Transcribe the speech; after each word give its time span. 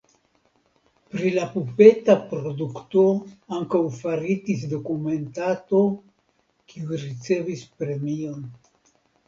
Pri 1.15 1.31
la 1.35 1.43
pupeta 1.55 2.15
produkto 2.31 3.03
ankaŭ 3.59 3.83
faritis 3.99 4.65
dokumentato 4.73 5.85
kiu 6.73 7.01
ricevis 7.07 7.67
premion. 7.81 8.45